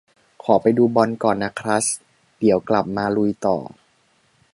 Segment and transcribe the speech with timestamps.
[0.43, 1.85] ขอไปดูบอลก่อนนะครัส
[2.39, 3.57] เดี๋ยวกลับมาลุยต่อ